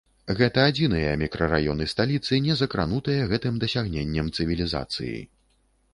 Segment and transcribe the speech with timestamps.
[0.37, 5.17] Гэта адзіныя мікрараёны сталіцы, не закранутыя гэтым дасягненнем цывілізацыі.